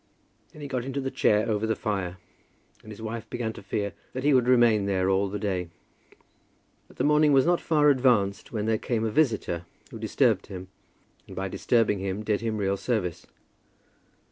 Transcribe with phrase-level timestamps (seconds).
[0.51, 2.17] Then he got into the chair over the fire,
[2.81, 5.69] and his wife began to fear that he would remain there all the day.
[6.87, 10.69] But the morning was not far advanced, when there came a visitor who disturbed him,
[11.27, 13.27] and by disturbing him did him real service.